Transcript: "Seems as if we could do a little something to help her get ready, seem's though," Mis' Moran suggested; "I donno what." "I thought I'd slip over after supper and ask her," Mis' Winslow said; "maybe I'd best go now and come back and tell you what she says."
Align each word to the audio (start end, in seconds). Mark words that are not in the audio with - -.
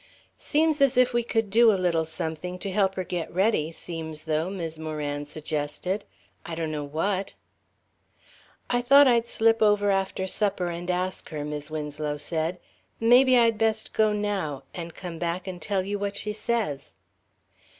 "Seems 0.39 0.81
as 0.81 0.97
if 0.97 1.13
we 1.13 1.21
could 1.23 1.51
do 1.51 1.71
a 1.71 1.77
little 1.77 2.05
something 2.05 2.57
to 2.57 2.71
help 2.71 2.95
her 2.95 3.03
get 3.03 3.31
ready, 3.31 3.71
seem's 3.71 4.23
though," 4.23 4.49
Mis' 4.49 4.79
Moran 4.79 5.25
suggested; 5.27 6.05
"I 6.43 6.55
donno 6.55 6.83
what." 6.83 7.35
"I 8.67 8.81
thought 8.81 9.05
I'd 9.07 9.27
slip 9.27 9.61
over 9.61 9.91
after 9.91 10.25
supper 10.25 10.69
and 10.69 10.89
ask 10.89 11.29
her," 11.29 11.45
Mis' 11.45 11.69
Winslow 11.69 12.17
said; 12.17 12.57
"maybe 12.99 13.37
I'd 13.37 13.59
best 13.59 13.93
go 13.93 14.11
now 14.11 14.63
and 14.73 14.95
come 14.95 15.19
back 15.19 15.45
and 15.45 15.61
tell 15.61 15.83
you 15.83 15.99
what 15.99 16.15
she 16.15 16.33
says." 16.33 16.95